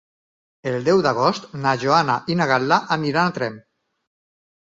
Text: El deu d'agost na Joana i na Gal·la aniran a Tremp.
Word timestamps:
El 0.69 0.77
deu 0.87 1.01
d'agost 1.07 1.43
na 1.65 1.73
Joana 1.83 2.15
i 2.35 2.37
na 2.39 2.47
Gal·la 2.53 2.79
aniran 2.97 3.29
a 3.29 3.35
Tremp. 3.39 3.59